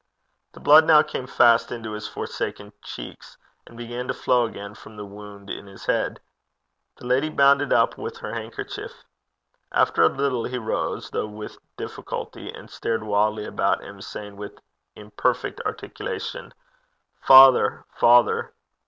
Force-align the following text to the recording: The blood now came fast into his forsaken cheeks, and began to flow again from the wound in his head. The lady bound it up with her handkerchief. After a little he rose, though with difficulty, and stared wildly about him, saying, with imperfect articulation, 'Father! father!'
The 0.53 0.59
blood 0.59 0.87
now 0.87 1.03
came 1.03 1.27
fast 1.27 1.71
into 1.71 1.91
his 1.91 2.07
forsaken 2.07 2.73
cheeks, 2.83 3.37
and 3.67 3.77
began 3.77 4.07
to 4.07 4.15
flow 4.15 4.45
again 4.45 4.73
from 4.73 4.95
the 4.97 5.05
wound 5.05 5.47
in 5.51 5.67
his 5.67 5.85
head. 5.85 6.19
The 6.97 7.05
lady 7.05 7.29
bound 7.29 7.61
it 7.61 7.71
up 7.71 7.99
with 7.99 8.17
her 8.17 8.33
handkerchief. 8.33 9.03
After 9.71 10.01
a 10.01 10.09
little 10.09 10.45
he 10.45 10.57
rose, 10.57 11.11
though 11.11 11.27
with 11.27 11.59
difficulty, 11.77 12.51
and 12.51 12.67
stared 12.71 13.03
wildly 13.03 13.45
about 13.45 13.83
him, 13.83 14.01
saying, 14.01 14.37
with 14.37 14.57
imperfect 14.95 15.61
articulation, 15.67 16.51
'Father! 17.19 17.85
father!' 17.91 18.53